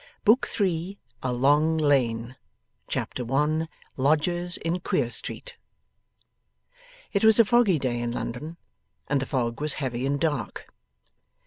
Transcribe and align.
BOOK 0.25 0.47
THE 0.47 0.97
THIRD 0.97 0.97
A 1.21 1.31
LONG 1.31 1.77
LANE 1.77 2.35
Chapter 2.87 3.23
1 3.23 3.69
LODGERS 3.97 4.57
IN 4.57 4.79
QUEER 4.79 5.11
STREET 5.11 5.53
It 7.13 7.23
was 7.23 7.39
a 7.39 7.45
foggy 7.45 7.77
day 7.77 7.99
in 8.01 8.11
London, 8.11 8.57
and 9.07 9.19
the 9.19 9.27
fog 9.27 9.61
was 9.61 9.73
heavy 9.73 10.07
and 10.07 10.19
dark. 10.19 10.73